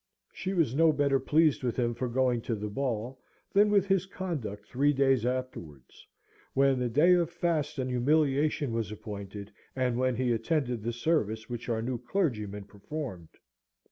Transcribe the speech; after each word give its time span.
She 0.33 0.53
was 0.53 0.73
no 0.73 0.91
better 0.91 1.19
pleased 1.19 1.61
with 1.61 1.75
him 1.77 1.93
for 1.93 2.07
going 2.07 2.41
to 2.49 2.55
the 2.55 2.71
ball, 2.71 3.19
than 3.53 3.69
with 3.69 3.85
his 3.85 4.07
conduct 4.07 4.65
three 4.65 4.93
days 4.93 5.27
afterwards, 5.27 6.07
when 6.55 6.79
the 6.79 6.89
day 6.89 7.13
of 7.13 7.29
fast 7.29 7.77
and 7.77 7.87
humiliation 7.87 8.73
was 8.73 8.91
appointed, 8.91 9.51
and 9.75 9.97
when 9.99 10.15
he 10.15 10.31
attended 10.33 10.81
the 10.81 10.91
service 10.91 11.51
which 11.51 11.69
our 11.69 11.83
new 11.83 11.99
clergyman 11.99 12.63
performed. 12.63 13.29